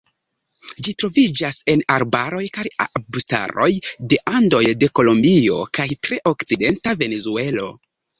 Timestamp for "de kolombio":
4.85-5.59